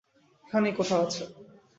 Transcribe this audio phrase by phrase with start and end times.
[0.45, 1.23] এখানেই কোথাও আছে!